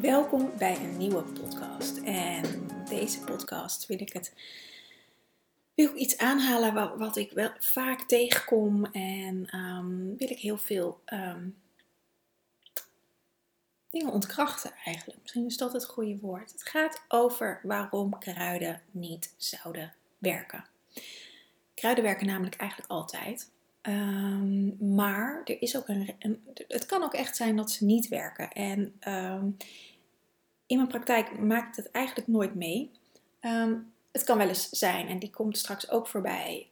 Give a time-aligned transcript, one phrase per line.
[0.00, 1.98] welkom bij een nieuwe podcast.
[1.98, 4.32] En deze podcast wil ik het
[5.74, 10.56] wil ik iets aanhalen wat, wat ik wel vaak tegenkom en um, wil ik heel
[10.56, 11.56] veel um,
[13.90, 15.18] dingen ontkrachten eigenlijk.
[15.22, 16.52] Misschien is dat het goede woord.
[16.52, 20.64] Het gaat over waarom kruiden niet zouden werken.
[21.74, 23.50] Kruiden werken namelijk eigenlijk altijd.
[23.88, 26.14] Um, maar er is ook een,
[26.68, 28.52] het kan ook echt zijn dat ze niet werken.
[28.52, 29.56] En um,
[30.66, 32.90] in mijn praktijk maakt het eigenlijk nooit mee.
[33.40, 36.66] Um, het kan wel eens zijn, en die komt straks ook voorbij,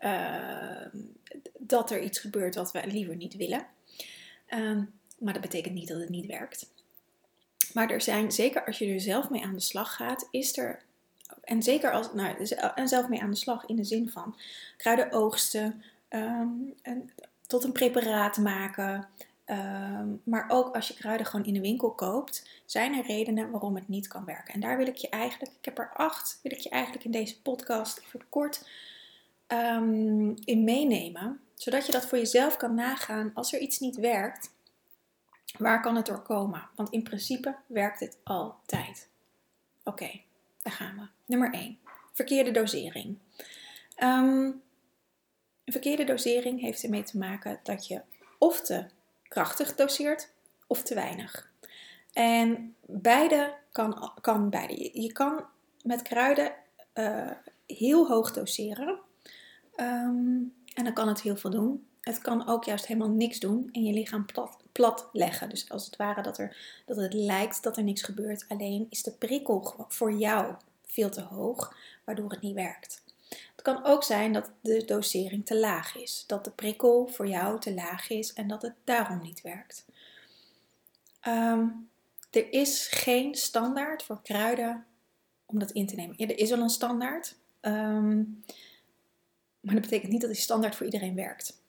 [1.58, 3.66] dat er iets gebeurt wat we liever niet willen.
[5.18, 6.66] maar dat betekent niet dat het niet werkt.
[7.72, 10.82] Maar er zijn, zeker als je er zelf mee aan de slag gaat, is er
[11.42, 14.36] en zeker als, nou, en zelf mee aan de slag in de zin van
[14.76, 15.82] kruiden oogsten,
[16.82, 17.10] een,
[17.46, 19.08] tot een preparaat maken.
[19.46, 23.74] Um, maar ook als je kruiden gewoon in de winkel koopt, zijn er redenen waarom
[23.74, 24.54] het niet kan werken.
[24.54, 27.10] En daar wil ik je eigenlijk, ik heb er acht, wil ik je eigenlijk in
[27.10, 28.68] deze podcast even kort
[29.48, 31.40] um, in meenemen.
[31.54, 33.30] Zodat je dat voor jezelf kan nagaan.
[33.34, 34.50] Als er iets niet werkt,
[35.58, 36.68] waar kan het door komen?
[36.74, 39.08] Want in principe werkt het altijd.
[39.84, 40.20] Oké,
[40.62, 41.06] daar gaan we.
[41.26, 41.78] Nummer 1.
[42.12, 43.18] Verkeerde dosering.
[44.02, 44.62] Um,
[45.64, 48.00] een verkeerde dosering heeft ermee te maken dat je
[48.38, 48.86] of te
[49.28, 50.32] krachtig doseert
[50.66, 51.50] of te weinig.
[52.12, 55.00] En beide kan, kan beide.
[55.02, 55.44] Je kan
[55.82, 56.52] met kruiden
[56.94, 57.30] uh,
[57.66, 58.98] heel hoog doseren.
[59.76, 61.86] Um, en dan kan het heel veel doen.
[62.00, 65.48] Het kan ook juist helemaal niks doen en je lichaam plat, plat leggen.
[65.48, 68.44] Dus als het ware dat, er, dat het lijkt dat er niks gebeurt.
[68.48, 70.54] Alleen is de prikkel voor jou
[70.86, 73.01] veel te hoog, waardoor het niet werkt.
[73.62, 77.60] Het kan ook zijn dat de dosering te laag is, dat de prikkel voor jou
[77.60, 79.86] te laag is en dat het daarom niet werkt.
[81.28, 81.88] Um,
[82.30, 84.86] er is geen standaard voor kruiden
[85.46, 86.16] om dat in te nemen.
[86.16, 88.44] Er is wel een standaard, um,
[89.60, 91.60] maar dat betekent niet dat die standaard voor iedereen werkt.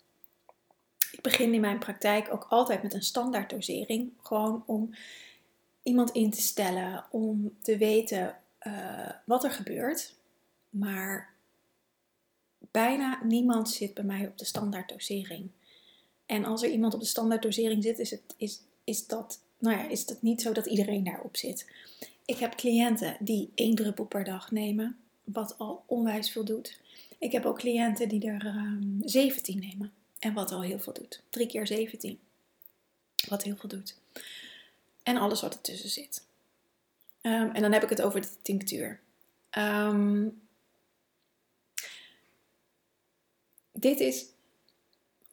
[1.12, 4.94] Ik begin in mijn praktijk ook altijd met een standaard dosering, gewoon om
[5.84, 10.16] iemand in te stellen, om te weten uh, wat er gebeurt.
[10.70, 11.33] Maar
[12.73, 15.50] bijna niemand zit bij mij op de standaard dosering.
[16.25, 19.78] En als er iemand op de standaard dosering zit, is, het, is, is, dat, nou
[19.78, 21.67] ja, is het niet zo dat iedereen daarop zit.
[22.25, 26.79] Ik heb cliënten die één druppel per dag nemen, wat al onwijs veel doet.
[27.17, 30.94] Ik heb ook cliënten die er um, ehm, 17 nemen en wat al heel veel
[30.94, 31.22] doet.
[31.29, 32.19] Drie keer 17,
[33.29, 33.97] wat heel veel doet.
[35.03, 36.25] En alles wat ertussen zit.
[37.22, 39.00] Um, en dan heb ik het over de tinctuur.
[39.57, 40.41] Um,
[43.84, 44.26] dit is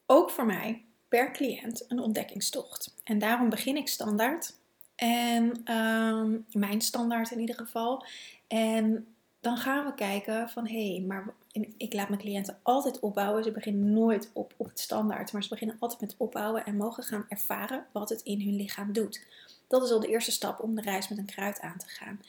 [0.06, 2.94] ook voor mij per cliënt een ontdekkingstocht.
[3.04, 4.54] En daarom begin ik standaard.
[4.94, 8.04] En ehm, mijn standaard in ieder geval.
[8.46, 11.34] En dan gaan we kijken van hé, hey, maar
[11.76, 13.44] ik laat mijn cliënten altijd opbouwen.
[13.44, 17.02] Ze beginnen nooit op, op het standaard, maar ze beginnen altijd met opbouwen en mogen
[17.02, 19.26] gaan ervaren wat het in hun lichaam doet.
[19.68, 22.20] Dat is al de eerste stap om de reis met een kruid aan te gaan.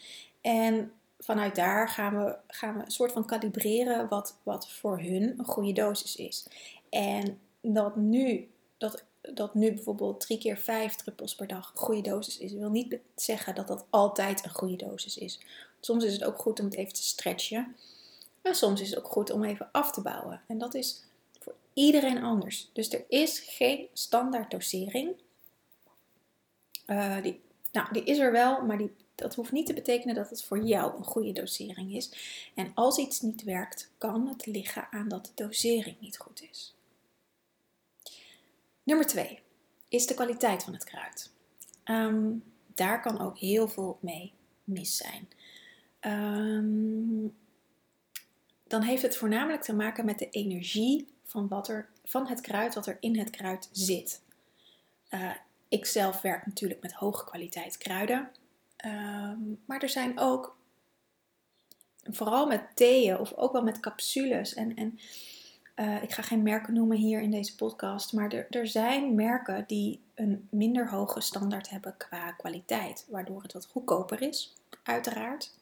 [0.41, 0.91] En
[1.23, 5.45] vanuit daar gaan we, gaan we een soort van kalibreren wat, wat voor hun een
[5.45, 6.47] goede dosis is.
[6.89, 12.01] En dat nu, dat, dat nu bijvoorbeeld drie keer vijf druppels per dag een goede
[12.01, 15.39] dosis is, wil niet zeggen dat dat altijd een goede dosis is.
[15.79, 17.75] Soms is het ook goed om het even te stretchen.
[18.41, 20.41] Maar soms is het ook goed om even af te bouwen.
[20.47, 21.03] En dat is
[21.39, 22.69] voor iedereen anders.
[22.73, 25.15] Dus er is geen standaard dosering.
[26.87, 27.41] Uh, die,
[27.71, 28.91] nou, die is er wel, maar die
[29.21, 32.11] dat hoeft niet te betekenen dat het voor jou een goede dosering is.
[32.55, 36.75] En als iets niet werkt, kan het liggen aan dat de dosering niet goed is.
[38.83, 39.39] Nummer 2
[39.87, 41.31] is de kwaliteit van het kruid.
[41.85, 44.33] Um, daar kan ook heel veel mee
[44.63, 45.29] mis zijn.
[45.99, 47.27] ehm,
[48.67, 52.73] dan heeft het voornamelijk te maken met de energie van, wat er, van het kruid
[52.73, 54.21] wat er in het kruid zit.
[55.09, 55.31] Uh,
[55.71, 58.29] ik zelf werk natuurlijk met hoge kwaliteit kruiden.
[58.75, 60.57] Ehm, maar er zijn ook,
[62.03, 64.53] vooral met theeën of ook wel met capsules.
[64.53, 64.99] En, en
[65.75, 68.13] uh, ik ga geen merken noemen hier in deze podcast.
[68.13, 73.05] Maar er, er zijn merken die een minder hoge standaard hebben qua kwaliteit.
[73.09, 75.53] Waardoor het wat goedkoper is, uiteraard.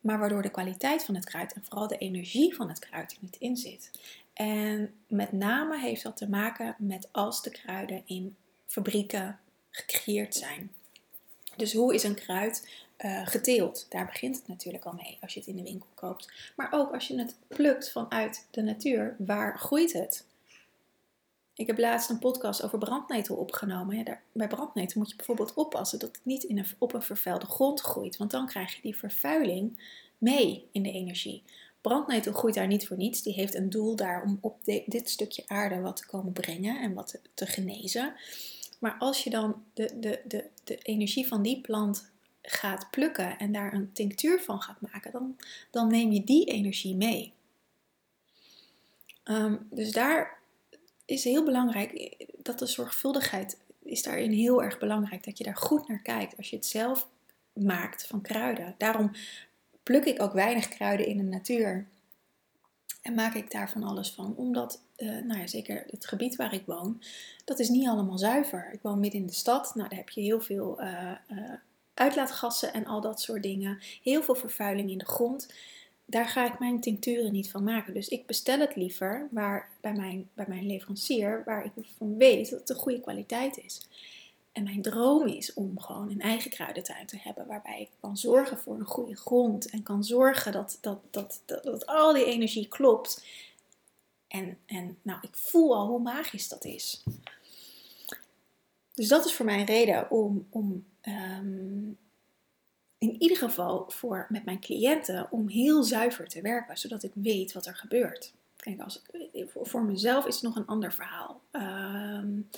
[0.00, 3.18] Maar waardoor de kwaliteit van het kruid en vooral de energie van het kruid er
[3.20, 3.90] niet in zit.
[4.32, 8.36] En met name heeft dat te maken met als de kruiden in
[8.68, 9.38] fabrieken
[9.70, 10.72] gecreëerd zijn.
[11.56, 12.68] Dus hoe is een kruid
[12.98, 13.86] uh, geteeld?
[13.88, 16.52] Daar begint het natuurlijk al mee als je het in de winkel koopt.
[16.56, 20.26] Maar ook als je het plukt vanuit de natuur, waar groeit het?
[21.54, 23.96] Ik heb laatst een podcast over brandnetel opgenomen.
[23.96, 27.02] Ja, daar, bij brandnetel moet je bijvoorbeeld oppassen dat het niet in een, op een
[27.02, 28.16] vervuilde grond groeit.
[28.16, 29.80] Want dan krijg je die vervuiling
[30.18, 31.42] mee in de energie.
[31.80, 33.22] Brandnetel groeit daar niet voor niets.
[33.22, 36.94] Die heeft een doel daar om op dit stukje aarde wat te komen brengen en
[36.94, 38.14] wat te genezen.
[38.78, 42.10] Maar als je dan de, de, de, de energie van die plant
[42.42, 45.36] gaat plukken en daar een tinctuur van gaat maken, dan,
[45.70, 47.32] dan neem je die energie mee.
[49.24, 50.38] Ehm, dus daar
[51.04, 55.24] is heel belangrijk dat de zorgvuldigheid is daarin heel erg belangrijk.
[55.24, 57.08] Dat je daar goed naar kijkt als je het zelf
[57.52, 58.74] maakt van kruiden.
[58.78, 59.10] Daarom
[59.82, 61.86] pluk ik ook weinig kruiden in de natuur.
[63.02, 64.34] En maak ik daar van alles van.
[64.36, 67.02] Omdat, uh, nou ja, zeker het gebied waar ik woon,
[67.44, 68.70] dat is niet allemaal zuiver.
[68.72, 69.74] Ik woon midden in de stad.
[69.74, 71.52] Nou, daar heb je heel veel uh, uh,
[71.94, 73.78] uitlaatgassen en al dat soort dingen.
[74.02, 75.52] Heel veel vervuiling in de grond.
[76.04, 77.94] Daar ga ik mijn tincturen niet van maken.
[77.94, 82.50] Dus ik bestel het liever waar, bij, mijn, bij mijn leverancier, waar ik van weet
[82.50, 83.88] dat het een goede kwaliteit is.
[84.52, 87.46] En mijn droom is om gewoon een eigen kruidentuin te hebben.
[87.46, 89.70] Waarbij ik kan zorgen voor een goede grond.
[89.70, 93.24] En kan zorgen dat, dat, dat, dat, al die energie klopt.
[94.28, 97.04] En, en nou, ik voel al hoe magisch dat is.
[98.94, 101.98] Dus dat is voor mij een reden om, om um,
[102.98, 106.78] in ieder geval voor, met mijn cliënten om heel zuiver te werken.
[106.78, 108.32] Zodat ik weet wat er gebeurt.
[108.56, 109.02] Kijk, als,
[109.62, 111.40] voor mezelf is het nog een ander verhaal.
[111.52, 112.48] Um,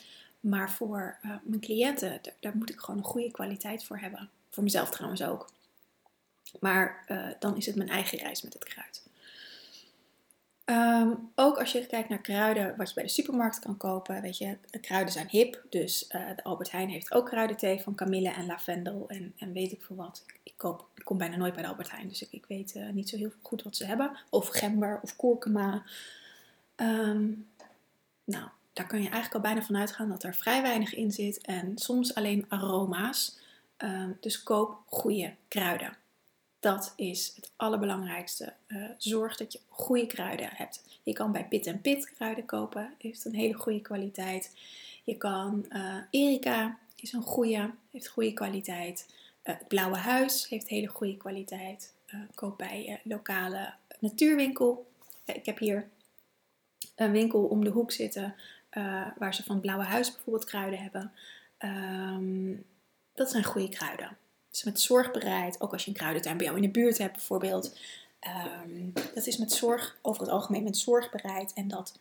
[0.40, 4.30] maar voor uh, mijn cliënten, daar moet ik gewoon een goede kwaliteit voor hebben.
[4.50, 5.52] Voor mezelf trouwens ook.
[6.60, 9.08] Maar uh, dan is het mijn eigen reis met het kruid.
[10.64, 14.22] Um, ook als je kijkt naar kruiden, wat je bij de supermarkt kan kopen.
[14.22, 15.62] Weet je, kruiden zijn hip.
[15.70, 19.72] Dus uh, de Albert Heijn heeft ook kruidenthee van kamille en lavendel en, en weet
[19.72, 20.24] ik veel wat.
[20.42, 23.16] Ik, koop, kom bijna nooit bij de Albert Heijn, dus ik, ik weet niet zo
[23.16, 24.18] heel goed wat ze hebben.
[24.30, 25.82] Of gember of kurkuma.
[26.76, 27.48] Um,
[28.24, 31.40] nou, daar kun je eigenlijk al bijna van uitgaan dat er vrij weinig in zit
[31.40, 33.38] en soms alleen aroma's.
[33.76, 35.96] Ehm, dus koop goede kruiden.
[36.58, 38.52] Dat is het allerbelangrijkste.
[38.68, 40.84] Uh, zorg dat je goede kruiden hebt.
[41.02, 44.56] Je kan bij Pit en Pit kruiden kopen, heeft een hele goede kwaliteit.
[45.04, 49.06] Je kan uh, Erika is een goede, heeft goede kwaliteit.
[49.44, 51.94] Uh, het Blauwe Huis heeft hele goede kwaliteit.
[52.34, 54.86] koop bij lokale natuurwinkel.
[55.24, 55.88] ik heb hier
[56.94, 58.34] een winkel om de hoek zitten
[58.72, 61.12] uh, waar ze van het Blauwe Huis bijvoorbeeld kruiden hebben.
[61.58, 62.64] Um,
[63.14, 64.16] dat zijn goede kruiden.
[64.50, 67.12] Dus met zorg bereid, ook als je een kruidentuin bij jou in de buurt hebt
[67.12, 67.78] bijvoorbeeld.
[68.66, 71.52] Um, dat is met zorg, over het algemeen met zorg bereid.
[71.52, 71.98] En dat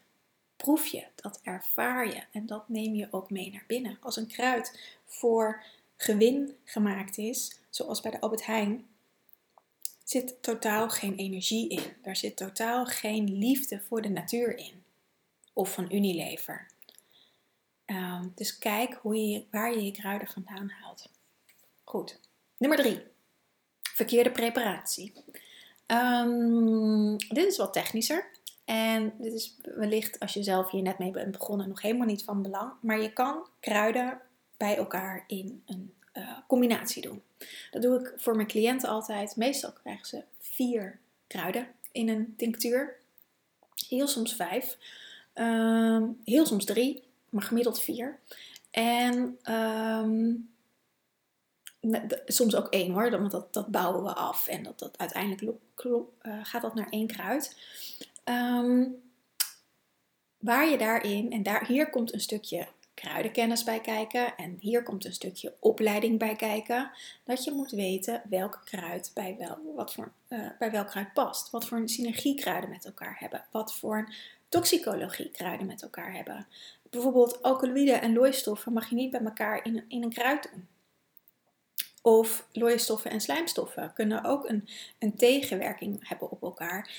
[0.56, 2.24] proef je, dat ervaar je.
[2.32, 3.98] En dat neem je ook mee naar binnen.
[4.02, 5.64] Als een kruid voor
[5.98, 8.88] gewin gemaakt is, zoals bij de Albert Heijn,
[10.04, 11.84] zit totaal geen energie in.
[12.02, 14.84] Daar zit totaal geen liefde voor de natuur in
[15.60, 16.68] of van Unilever.
[17.86, 21.10] Ehm, dus kijk hoe je, waar je je kruiden vandaan haalt.
[21.84, 22.20] Goed.
[22.58, 23.02] Nummer drie.
[23.82, 25.14] Verkeerde preparatie.
[25.88, 28.30] Um, dit is wat technischer.
[28.66, 32.24] En dit is wellicht als je zelf hier net mee bent begonnen nog helemaal niet
[32.24, 32.74] van belang.
[32.82, 34.22] Maar je kan kruiden
[34.58, 37.22] bij elkaar in een uh, combinatie doen.
[37.72, 39.36] Dat doe ik voor mijn cliënten altijd.
[39.36, 42.98] Meestal krijgen ze vier kruiden in een tinctuur.
[43.90, 44.78] Heel soms vijf.
[45.40, 48.20] Um, heel soms drie, maar gemiddeld vier.
[48.72, 50.50] En um,
[52.26, 54.48] soms ook één hoor, want dat, dat bouwen we af.
[54.48, 55.42] En dat, dat uiteindelijk
[55.84, 56.04] uh,
[56.44, 57.58] gaat dat naar één kruid.
[58.26, 59.02] Um,
[60.38, 64.36] waar je daarin, en daar, hier komt een stukje kruidenkennis bij kijken.
[64.38, 66.92] En hier komt een stukje opleiding bij kijken.
[67.24, 71.50] Dat je moet weten welk kruid bij, wel, wat voor, uh, bij welk kruid past.
[71.50, 73.46] Wat voor een synergiekruiden met elkaar hebben.
[73.52, 74.14] Wat voor
[74.50, 76.48] toxicologie kruiden met elkaar hebben.
[76.90, 80.68] Bijvoorbeeld alkaloïden en looistoffen mag je niet bij elkaar in, in een kruid doen.
[82.02, 86.92] Of looienstoffen en slijmstoffen kunnen ook een, een tegenwerking hebben op elkaar.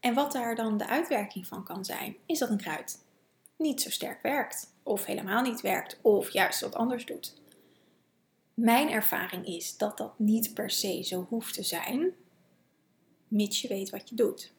[0.00, 2.98] En wat daar dan de uitwerking van kan zijn, is dat een kruid
[3.56, 7.34] niet zo sterk werkt, of helemaal niet werkt, of juist wat anders doet.
[8.54, 12.14] Mijn ervaring is dat dat niet per se zo hoeft te zijn,
[13.28, 14.52] mits je weet wat je doet.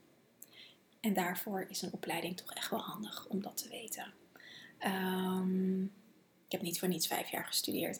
[1.06, 4.14] En daarvoor is een opleiding toch echt wel handig om dat te weten.
[4.86, 5.84] Um,
[6.46, 8.00] ik heb niet voor niets vijf jaar gestudeerd.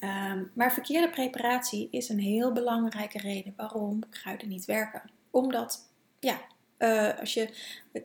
[0.00, 5.10] Um, maar verkeerde preparatie is een heel belangrijke reden waarom kruiden niet werken.
[5.30, 6.40] Omdat, ja,
[6.78, 7.48] uh, als je,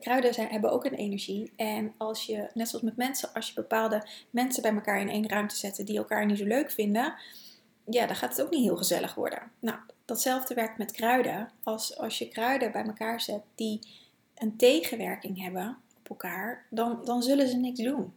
[0.00, 1.52] kruiden zijn, hebben ook een energie.
[1.56, 5.28] En als je, net zoals met mensen, als je bepaalde mensen bij elkaar in één
[5.28, 7.14] ruimte zet die elkaar niet zo leuk vinden,
[7.90, 9.50] ja, dan gaat het ook niet heel gezellig worden.
[9.58, 11.50] Nou, datzelfde werkt met kruiden.
[11.62, 13.80] Als, als je kruiden bij elkaar zet die
[14.34, 18.14] een tegenwerking hebben op elkaar, dan, dan zullen ze niks doen.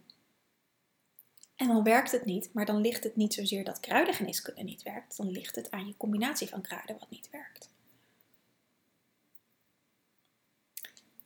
[1.56, 5.18] En dan werkt het niet, maar dan ligt het niet zozeer dat kruidengeneeskunde niet werkt,
[5.18, 7.70] dan ligt het aan je combinatie van kruiden wat niet werkt.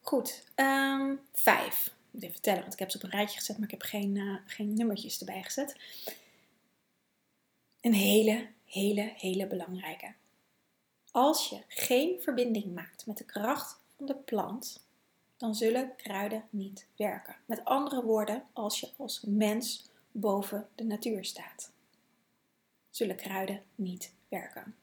[0.02, 1.86] Goed, um, vijf.
[1.86, 3.82] Ik moet even vertellen, want ik heb ze op een rijtje gezet, maar ik heb
[3.82, 5.76] geen, uh, geen nummertjes erbij gezet.
[7.84, 10.14] Een hele, hele, hele belangrijke.
[11.12, 14.88] Als je geen verbinding maakt met de kracht van de plant,
[15.38, 17.36] dan zullen kruiden niet werken.
[17.46, 21.72] Met andere woorden, als je als mens boven de natuur staat,
[22.90, 24.76] zullen kruiden niet werken.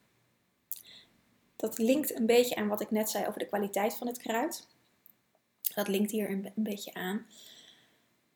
[1.56, 4.66] Dat linkt een beetje aan wat ik net zei over de kwaliteit van het kruid.
[5.74, 7.26] Dat linkt hier een, beetje aan.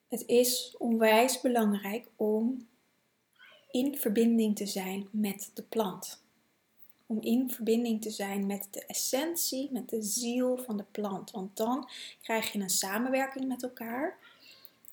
[0.08, 2.68] Het is onwijs belangrijk om
[3.74, 6.22] in verbinding te zijn met de plant.
[7.06, 11.30] Om in verbinding te zijn met de essentie, met de ziel van de plant.
[11.30, 11.88] Want dan
[12.22, 14.18] krijg je een samenwerking met elkaar.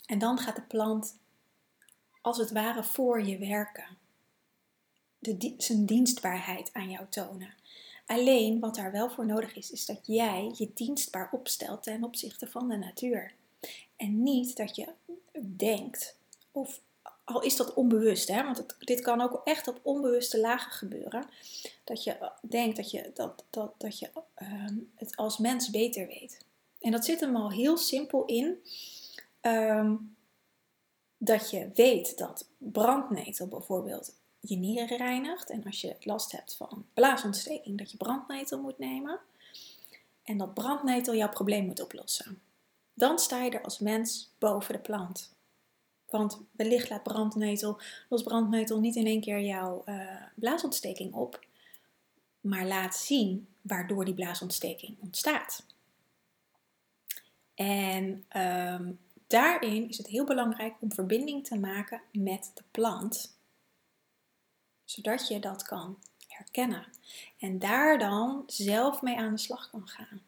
[0.05, 1.17] En dan gaat de plant
[2.21, 3.97] als het ware voor je werken.
[5.19, 7.53] De, zijn dienstbaarheid aan jou tonen.
[8.05, 12.47] Alleen wat daar wel voor nodig is, is dat jij je dienstbaar opstelt ten opzichte
[12.47, 13.33] van de natuur.
[13.95, 14.87] En niet dat je
[15.57, 16.15] denkt,
[16.51, 16.81] of
[17.35, 21.25] al is dat onbewust, hè, want dit kan ook echt op onbewuste lagen gebeuren,
[21.83, 26.45] dat je denkt dat je, dat, dat, dat je ehm, het als mens beter weet.
[26.79, 28.63] En dat zit hem al heel simpel in.
[29.41, 29.95] Ehm,
[31.17, 35.49] dat je weet dat brandnetel bijvoorbeeld je nieren reinigt.
[35.49, 39.19] En als je last hebt van blaasontsteking, dat je brandnetel moet nemen.
[40.23, 42.41] En dat brandnetel jouw probleem moet oplossen.
[42.93, 45.33] Dan sta je er als mens boven de plant.
[46.11, 51.45] Want wellicht laat brandnetel, los brandnetel niet in één keer jouw uh, blaasontsteking op,
[52.41, 55.65] maar laat zien waardoor die blaasontsteking ontstaat.
[57.55, 63.37] En um, daarin is het heel belangrijk om verbinding te maken met de plant,
[64.85, 66.85] zodat je dat kan herkennen
[67.39, 70.21] en daar dan zelf mee aan de slag kan gaan.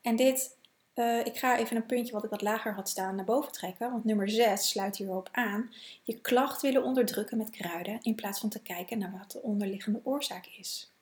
[0.00, 0.56] En dit,
[0.94, 3.90] uh, ik ga even een puntje wat ik wat lager had staan naar boven trekken,
[3.90, 5.72] want nummer 6 sluit hierop aan.
[6.02, 10.00] Je klacht willen onderdrukken met kruiden in plaats van te kijken naar wat de onderliggende
[10.04, 10.92] oorzaak is.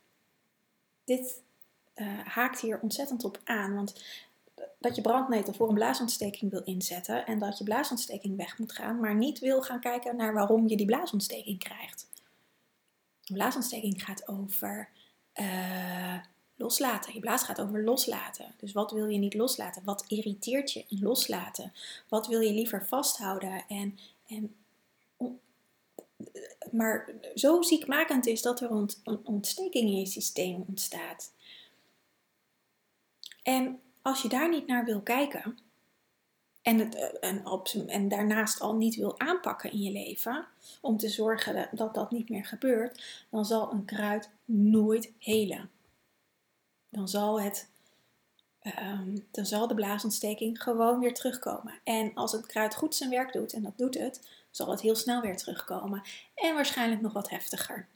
[1.04, 1.42] Dit
[1.94, 4.02] uh, haakt hier ontzettend op aan, want
[4.78, 9.00] dat je brandnetel voor een blaasontsteking wil inzetten en dat je blaasontsteking weg moet gaan,
[9.00, 12.08] maar niet wil gaan kijken naar waarom je die blaasontsteking krijgt.
[13.32, 14.88] Blaasontsteking gaat over
[15.34, 16.18] uh,
[16.60, 17.14] loslaten.
[17.14, 18.54] Je blaas gaat over loslaten.
[18.56, 19.84] Dus wat wil je niet loslaten?
[19.84, 21.72] Wat irriteert je in loslaten?
[22.08, 23.64] Wat wil je liever vasthouden?
[23.68, 24.54] En, en,
[26.70, 31.32] maar zo ziekmakend is dat er een ontsteking in je systeem ontstaat.
[33.42, 35.58] En als je daar niet naar wil kijken
[36.62, 40.46] en, het, eh, en, en daarnaast al niet wil aanpakken in je leven,
[40.80, 45.70] om te zorgen dat dat niet meer gebeurt, dan zal een kruid nooit helen.
[46.90, 47.68] Dan zal, het,
[48.64, 51.80] um, dan de blaasontsteking gewoon weer terugkomen.
[51.84, 54.96] En als het kruid goed zijn werk doet, en dat doet het, zal het heel
[54.96, 56.02] snel weer terugkomen.
[56.34, 57.86] En waarschijnlijk nog wat heftiger.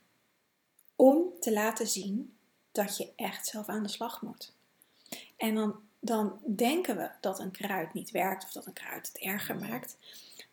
[0.95, 2.35] Om te laten zien
[2.71, 4.53] dat je echt zelf aan de slag moet.
[5.37, 9.17] En dan dan denken we dat een kruid niet werkt of dat een kruid het
[9.17, 9.97] erger maakt.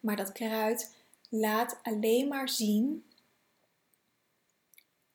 [0.00, 0.94] Maar dat kruid
[1.28, 3.04] laat alleen maar zien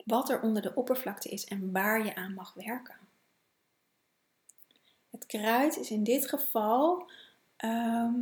[0.06, 2.96] wat er onder de oppervlakte is en waar je aan mag werken.
[5.18, 7.10] Het kruid is in dit geval
[7.56, 8.22] ehm,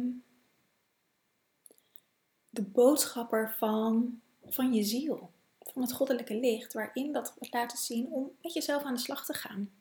[2.50, 8.08] de boodschapper van, van je ziel, van het goddelijke licht, waarin dat wordt laten zien
[8.08, 9.72] om met jezelf aan de slag te gaan.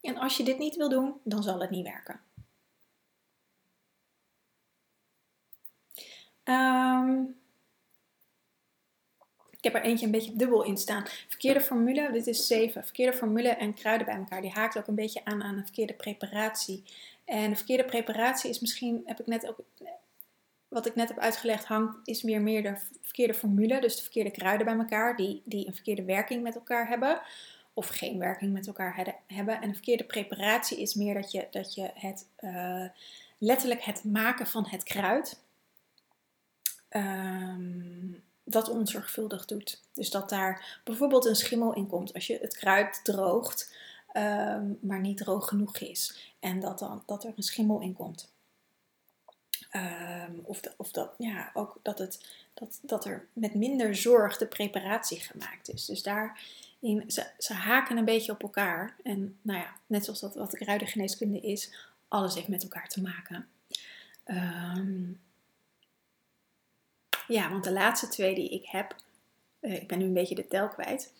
[0.00, 2.20] En als je dit niet wil doen, dan zal het niet werken.
[6.44, 6.81] Um,
[9.62, 11.04] ik heb er eentje een beetje dubbel in staan.
[11.28, 12.84] Verkeerde formule, dit is 7.
[12.84, 14.40] Verkeerde formule en kruiden bij elkaar.
[14.40, 16.82] Die haakt ook een beetje aan aan een verkeerde preparatie.
[17.24, 19.58] En de verkeerde preparatie is misschien, heb ik net ook,
[20.68, 23.80] wat ik net heb uitgelegd, hangt, is meer, meer de verkeerde formule.
[23.80, 27.22] Dus de verkeerde kruiden bij elkaar, die, die een verkeerde werking met elkaar hebben.
[27.74, 29.60] Of geen werking met elkaar hebben.
[29.60, 32.84] En de verkeerde preparatie is meer dat je, dat je het, uh,
[33.38, 35.42] letterlijk het maken van het kruid.
[36.90, 39.80] Um, dat onzorgvuldig doet.
[39.92, 43.74] Dus dat daar bijvoorbeeld een schimmel in komt als je het kruid droogt,
[44.12, 46.32] ehm, maar niet droog genoeg is.
[46.40, 48.30] En dat, dan, dat er een schimmel in komt.
[49.70, 54.46] Ehm, of, of dat, ja, ook dat, het, dat, dat er met minder zorg de
[54.46, 55.84] preparatie gemaakt is.
[55.84, 58.96] Dus daarin, ze, ze haken een beetje op elkaar.
[59.02, 61.74] En nou ja, net zoals dat wat de kruidengeneeskunde is,
[62.08, 63.48] alles heeft met elkaar te maken.
[64.26, 65.20] Um,
[67.32, 68.96] ja, want de laatste twee die ik heb,
[69.60, 71.12] uh, ik ben nu een beetje de tel kwijt.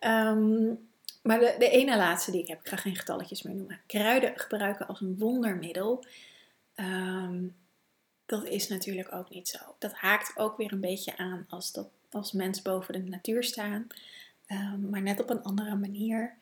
[0.00, 0.88] Um,
[1.22, 3.80] maar de, ene laatste die ik heb, ik ga geen getalletjes meer noemen.
[3.86, 6.04] Kruiden gebruiken als een wondermiddel.
[6.74, 7.56] Um,
[8.26, 9.58] dat is natuurlijk ook niet zo.
[9.78, 13.86] Dat haakt ook weer een beetje aan als, dat, als mens boven de natuur staan.
[14.48, 16.36] Um, maar net op een andere manier.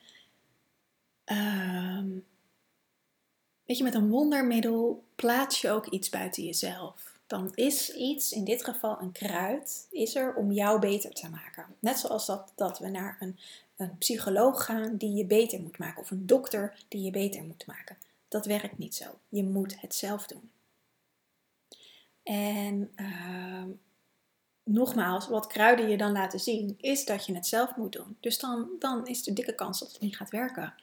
[3.65, 8.43] weet je, met een wondermiddel plaats je ook iets buiten jezelf dan is iets, in
[8.43, 11.65] dit geval een kruid, is er om jou beter te maken.
[11.79, 13.39] Net zoals dat, dat we naar een,
[13.75, 17.65] een psycholoog gaan die je beter moet maken, of een dokter die je beter moet
[17.65, 17.97] maken.
[18.27, 19.05] Dat werkt niet zo.
[19.27, 20.51] Je moet het zelf doen.
[22.23, 23.63] En uh,
[24.63, 28.17] nogmaals, wat kruiden je dan laten zien, is dat je het zelf moet doen.
[28.19, 30.73] Dus dan, dan is er dikke kans dat het niet gaat werken.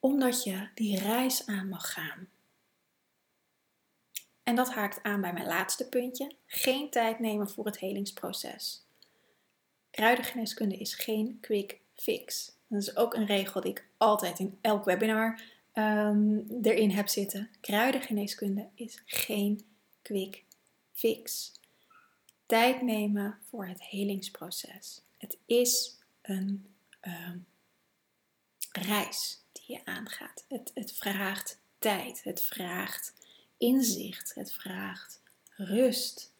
[0.00, 2.28] Omdat je die reis aan mag gaan.
[4.50, 6.32] En dat haakt aan bij mijn laatste puntje.
[6.46, 8.84] Geen tijd nemen voor het helingsproces.
[9.90, 12.52] Kruidengeneeskunde is geen quick fix.
[12.66, 15.40] Dat is ook een regel die ik altijd in elk webinar
[15.74, 17.50] um, erin heb zitten.
[17.60, 19.64] Kruidengeneeskunde is geen
[20.02, 20.44] quick
[20.92, 21.52] fix.
[22.46, 25.02] Tijd nemen voor het helingsproces.
[25.18, 27.46] Het is een um,
[28.72, 30.44] reis die je aangaat.
[30.48, 32.22] Het, het vraagt tijd.
[32.24, 33.19] Het vraagt
[33.60, 35.20] inzicht, het vraagt
[35.56, 36.32] rust,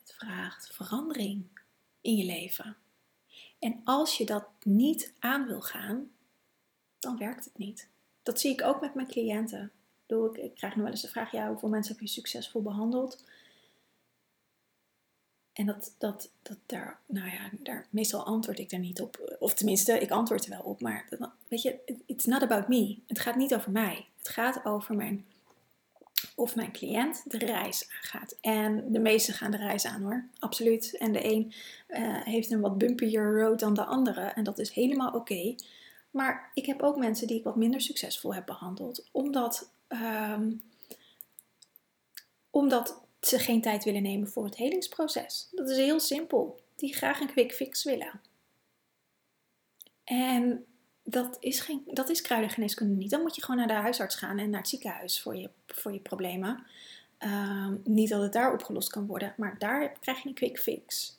[0.00, 1.44] het vraagt verandering
[2.00, 2.76] in je leven.
[3.58, 6.10] En als je dat niet aan wil gaan,
[6.98, 7.88] dan werkt het niet.
[8.22, 9.72] Dat zie ik ook met mijn cliënten.
[10.06, 13.24] Ik, ik krijg nu wel eens de vraag: ja, hoeveel mensen heb je succesvol behandeld?
[15.52, 19.36] En dat, dat, dat daar, nou ja, daar, meestal antwoord ik daar niet op.
[19.38, 20.80] Of tenminste, ik antwoord er wel op.
[20.80, 21.06] Maar
[21.48, 22.98] weet je, it's not about me.
[23.06, 24.06] Het gaat niet over mij.
[24.18, 25.26] Het gaat over mijn
[26.40, 28.36] of mijn cliënt de reis aangaat.
[28.40, 30.96] En de meesten gaan de reis aan hoor, absoluut.
[30.96, 31.52] En de een
[31.88, 35.54] uh, heeft een wat bumpier road dan de andere en dat is helemaal oké.
[36.10, 40.62] Maar ik heb ook mensen die ik wat minder succesvol heb behandeld, omdat, um,
[42.50, 45.48] omdat ze geen tijd willen nemen voor het helingsproces.
[45.50, 46.60] Dat is heel simpel.
[46.76, 48.20] Die graag een quick fix willen.
[50.04, 50.64] En
[51.10, 53.10] dat is, geen, dat is kruidengeneeskunde niet.
[53.10, 55.92] Dan moet je gewoon naar de huisarts gaan en naar het ziekenhuis voor je, voor
[55.92, 56.66] je problemen.
[57.18, 61.18] Ehm, niet dat het daar opgelost kan worden, maar daar krijg je een quick fix.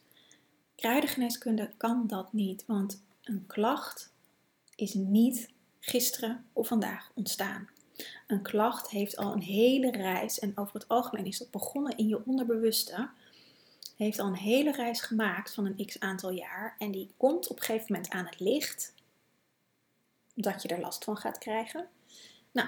[0.76, 4.14] Kruidengeneeskunde kan dat niet, want een klacht
[4.76, 5.50] is niet
[5.80, 7.70] gisteren of vandaag ontstaan.
[8.28, 12.08] Een klacht heeft al een hele reis, en over het algemeen is dat begonnen in
[12.08, 13.10] je onderbewuste,
[13.96, 17.58] heeft al een hele reis gemaakt van een x aantal jaar en die komt op
[17.58, 18.94] een gegeven moment aan het licht
[20.36, 21.88] dat je er last van gaat krijgen.
[22.52, 22.68] Nou,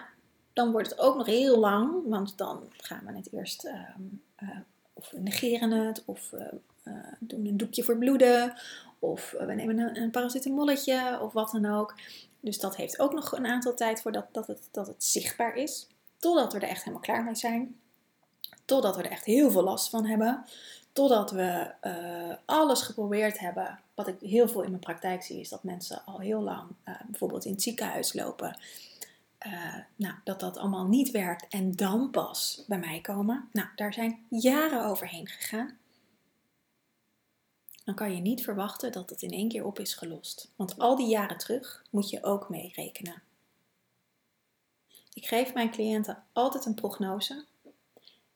[0.53, 4.49] dan wordt het ook nog heel lang, want dan gaan we het eerst uh,
[4.93, 6.31] of we negeren het, of
[6.83, 8.53] uh, doen een doekje voor bloeden,
[8.99, 11.95] of we nemen een, een paracetamolletje, of wat dan ook.
[12.39, 15.87] Dus dat heeft ook nog een aantal tijd voordat dat het, dat het zichtbaar is.
[16.17, 17.79] Totdat we er echt helemaal klaar mee zijn.
[18.65, 20.45] Totdat we er echt heel veel last van hebben.
[20.93, 23.79] Totdat we uh, alles geprobeerd hebben.
[23.95, 26.95] Wat ik heel veel in mijn praktijk zie, is dat mensen al heel lang uh,
[27.07, 28.57] bijvoorbeeld in het ziekenhuis lopen.
[29.45, 33.49] Uh, nou, dat dat allemaal niet werkt en dan pas bij mij komen.
[33.51, 35.77] Nou, daar zijn jaren overheen gegaan.
[37.83, 40.51] Dan kan je niet verwachten dat het in één keer op is gelost.
[40.55, 43.21] Want al die jaren terug moet je ook meerekenen.
[45.13, 47.45] Ik geef mijn cliënten altijd een prognose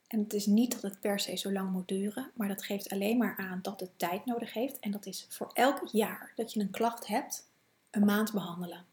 [0.08, 2.90] en het is niet dat het per se zo lang moet duren, maar dat geeft
[2.90, 4.80] alleen maar aan dat het tijd nodig heeft.
[4.80, 7.50] En dat is voor elk jaar dat je een klacht hebt,
[7.92, 8.86] een maand behandelen.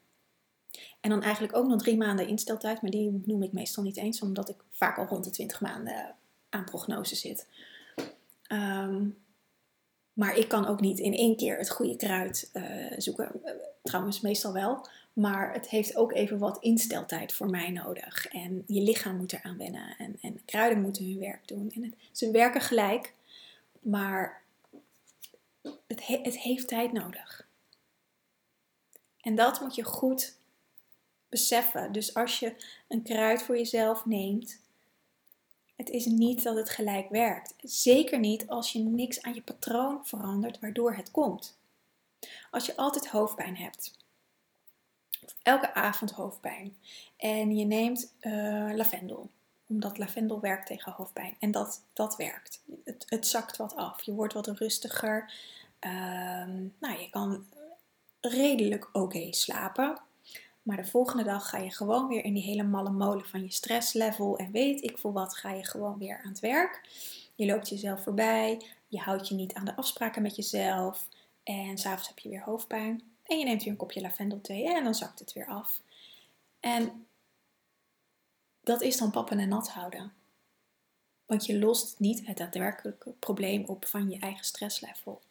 [1.01, 4.21] En dan eigenlijk ook nog drie maanden insteltijd, maar die noem ik meestal niet eens,
[4.21, 6.15] omdat ik vaak al rond de 20 maanden
[6.49, 7.47] aan prognose zit.
[8.49, 9.23] Um,
[10.13, 12.65] Maar ik kan ook niet in één keer het goede kruid uh,
[12.99, 13.41] zoeken.
[13.83, 14.87] trouwens, meestal wel.
[15.15, 18.27] Maar het heeft ook even wat insteltijd voor mij nodig.
[18.27, 19.97] En je lichaam moet eraan wennen.
[19.99, 21.71] En, en kruiden moeten hun werk doen.
[21.75, 23.15] En het, ze werken gelijk.
[23.81, 24.43] Maar
[25.87, 27.49] het, het heeft tijd nodig.
[29.21, 30.37] En dat moet je goed
[31.29, 31.93] beseffen.
[31.93, 32.55] Dus als je
[32.89, 34.61] een kruid voor jezelf neemt,
[35.77, 37.55] het is niet dat het gelijk werkt.
[37.63, 41.59] Zeker niet als je niks aan je patroon verandert waardoor het komt.
[42.51, 43.97] Als je altijd hoofdpijn hebt,
[45.43, 46.77] elke avond hoofdpijn,
[47.17, 49.31] en je neemt uh, lavendel,
[49.69, 52.63] omdat lavendel werkt tegen hoofdpijn, en dat, dat werkt.
[52.85, 55.33] Het, het zakt wat af, je wordt wat rustiger.
[55.79, 57.47] Ehm, nou, je kan
[58.21, 59.99] redelijk oké slapen.
[60.63, 63.53] Maar de volgende dag ga je gewoon weer in die hele malle molen van je
[63.53, 64.37] stresslevel.
[64.37, 66.89] En weet ik voor wat ga je gewoon weer aan het werk.
[67.35, 68.61] Je loopt jezelf voorbij.
[68.89, 71.09] Je houdt je niet aan de afspraken met jezelf.
[71.43, 73.14] En s'avonds heb je weer hoofdpijn.
[73.25, 75.81] En je neemt weer een kopje lavendelthee en dan zakt het weer af.
[76.61, 77.07] En
[78.61, 80.13] dat is dan pappen en nat houden.
[81.27, 85.23] Want je lost niet het daadwerkelijke probleem op van je eigen stresslevel.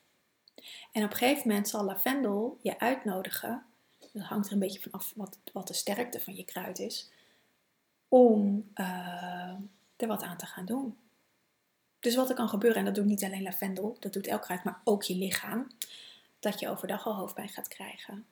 [0.91, 3.65] En op een gegeven moment zal lavendel je uitnodigen
[4.13, 7.09] dat hangt er een beetje vanaf wat, wat de sterkte van je kruid is,
[8.07, 9.53] om uh,
[9.95, 10.97] er wat aan te gaan doen.
[11.99, 14.63] Dus wat er kan gebeuren, en dat doet niet alleen lavendel, dat doet elk kruid,
[14.63, 15.67] maar ook je lichaam,
[16.43, 18.25] dat je overdag al hoofdpijn gaat krijgen.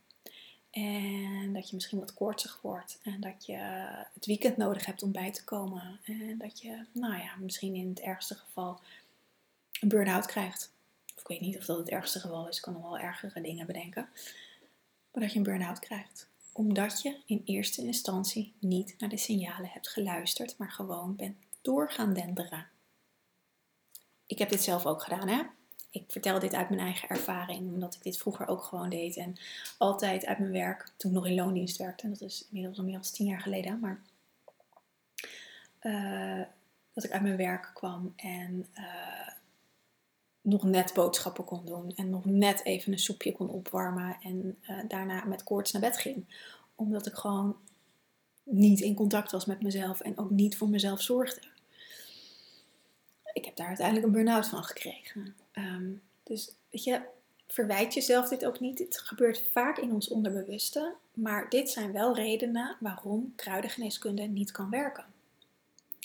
[0.71, 2.99] En dat je misschien wat koortsig wordt.
[3.03, 3.57] En dat je
[4.13, 5.99] het weekend nodig hebt om bij te komen.
[6.03, 8.79] En dat je, nou ja, misschien in het ergste geval
[9.79, 10.71] een burn-out krijgt.
[11.15, 12.57] Of ik weet niet of dat het ergste geval is.
[12.57, 14.09] Ik kan nog wel ergere dingen bedenken
[15.11, 16.29] maar dat je een burn-out krijgt.
[16.51, 22.13] Omdat je in eerste instantie niet naar de signalen hebt geluisterd, maar gewoon bent doorgaan
[22.13, 22.67] denderen.
[24.25, 25.41] Ik heb dit zelf ook gedaan, hè?
[25.91, 29.17] Ik vertel dit uit mijn eigen ervaring, omdat ik dit vroeger ook gewoon deed.
[29.17, 29.35] En
[29.77, 32.93] altijd uit mijn werk, toen ik nog in loondienst werkte, dat is inmiddels al meer
[32.93, 34.01] dan tien jaar geleden, maar
[35.81, 36.45] uh,
[36.93, 39.27] dat ik uit mijn werk kwam en uh,
[40.41, 44.77] nog net boodschappen kon doen en nog net even een soepje kon opwarmen en uh,
[44.87, 46.25] daarna met koorts naar bed ging.
[46.75, 47.57] Omdat ik gewoon
[48.43, 51.41] niet in contact was met mezelf en ook niet voor mezelf zorgde.
[53.41, 55.35] Ik heb daar uiteindelijk een burn-out van gekregen.
[55.53, 57.01] Um, dus weet je,
[57.47, 58.79] verwijt jezelf dit ook niet.
[58.79, 60.93] Het gebeurt vaak in ons onderbewuste.
[61.13, 65.05] Maar dit zijn wel redenen waarom kruidengeneeskunde niet kan werken.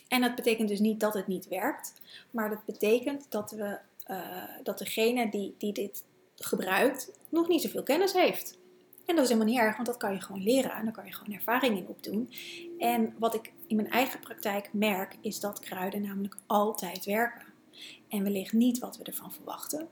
[0.09, 1.93] En dat betekent dus niet dat het niet werkt,
[2.31, 3.79] maar dat betekent dat we
[4.11, 6.05] uh, dat degene die, die dit
[6.37, 8.59] gebruikt nog niet zoveel kennis heeft.
[9.07, 11.07] En dat is helemaal niet erg, want dat kan je gewoon leren en daar kan
[11.07, 12.31] je gewoon ervaring in opdoen.
[12.79, 17.47] En wat ik in mijn eigen praktijk merk, is dat kruiden namelijk altijd werken.
[18.09, 19.89] En wellicht niet wat we ervan verwachten.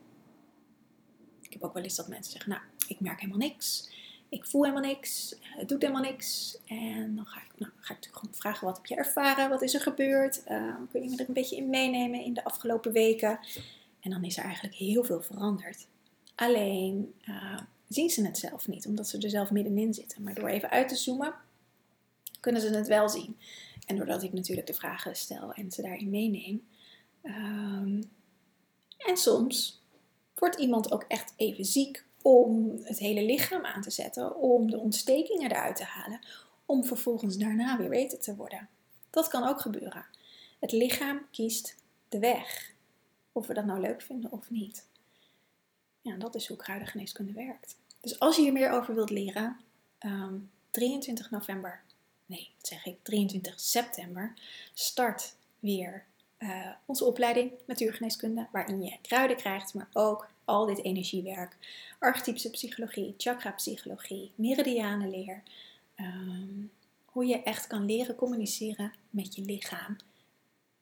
[1.40, 3.90] Ik heb ook wel eens dat mensen zeggen, nou, ik merk helemaal niks.
[4.28, 5.34] Ik voel helemaal niks.
[5.40, 6.58] Het doet helemaal niks.
[6.66, 9.48] En dan ga ik, nou, ga ik natuurlijk gewoon vragen, wat heb je ervaren?
[9.48, 10.42] Wat is er gebeurd?
[10.48, 13.38] Uh, kun je me er een beetje in meenemen in de afgelopen weken?
[14.00, 15.86] En dan is er eigenlijk heel veel veranderd.
[16.34, 20.22] Alleen uh, zien ze het zelf niet, omdat ze er zelf middenin zitten.
[20.22, 21.34] Maar door even uit te zoomen,
[22.40, 23.36] kunnen ze het wel zien.
[23.86, 26.66] En doordat ik natuurlijk de vragen stel en ze daarin meeneem.
[27.22, 28.10] Um,
[28.98, 29.82] en soms
[30.34, 34.78] wordt iemand ook echt even ziek om het hele lichaam aan te zetten, om de
[34.78, 36.20] ontstekingen eruit te halen,
[36.66, 38.68] om vervolgens daarna weer beter te worden.
[39.10, 40.06] Dat kan ook gebeuren.
[40.60, 41.76] Het lichaam kiest
[42.08, 42.72] de weg.
[43.32, 44.86] Of we dat nou leuk vinden of niet.
[46.04, 47.76] Ja, dat is hoe kruidengeneeskunde werkt.
[48.00, 49.60] Dus als je hier meer over wilt leren,
[50.70, 51.80] 23 ehm, november,
[52.26, 54.34] nee, wat zeg ik, 23 september,
[54.74, 56.04] start weer
[56.38, 61.56] uh, onze opleiding natuurgeneeskunde, waarin je kruiden krijgt, maar ook al dit energiewerk,
[61.98, 65.42] archetypische psychologie, chakra-psychologie, meridianenleer,
[65.96, 66.70] um,
[67.04, 69.96] hoe je echt kan leren communiceren met je lichaam.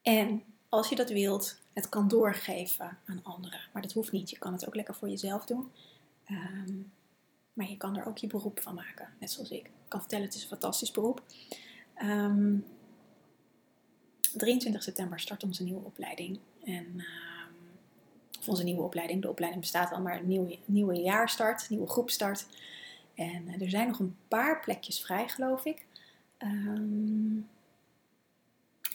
[0.02, 3.60] En als je dat wilt, het kan doorgeven aan anderen.
[3.72, 4.30] Maar dat hoeft niet.
[4.30, 5.70] Je kan het ook lekker voor jezelf doen.
[6.24, 6.74] Ehm,
[7.52, 9.08] maar je kan er ook je beroep van maken.
[9.20, 9.64] Net zoals ik.
[9.64, 11.22] Ik kan vertellen, het is een fantastisch beroep.
[12.02, 12.56] Um, ehm,
[14.38, 16.38] 23 september start onze nieuwe opleiding.
[16.64, 17.02] En, um,
[18.38, 19.22] of onze nieuwe opleiding.
[19.22, 21.68] De opleiding bestaat al, maar een nieuwe, nieuwe jaar start.
[21.70, 22.46] Nieuwe groep start.
[23.14, 25.86] En uh, er zijn nog een paar plekjes vrij, geloof ik.
[26.38, 27.48] Um,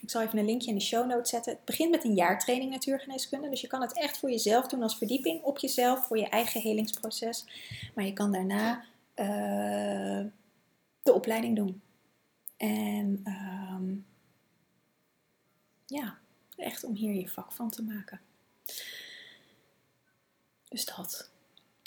[0.02, 1.54] ik zal even een linkje in de show notes zetten.
[1.54, 3.50] Het begint met een jaartraining natuurgeneeskunde.
[3.50, 6.62] Dus je kan het echt voor jezelf doen als verdieping op jezelf, voor je eigen
[6.62, 7.46] helingsproces.
[7.96, 8.84] Maar je kan daarna
[9.16, 10.26] uh,
[11.02, 11.82] de opleiding doen.
[12.58, 14.06] En um,
[15.86, 16.18] ja,
[16.56, 18.22] echt om hier je vak van te maken.
[20.70, 21.30] Dus dat.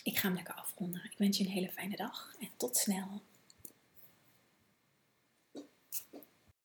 [0.03, 1.05] Ik ga hem lekker afronden.
[1.05, 3.23] Ik wens je een hele fijne dag en tot snel.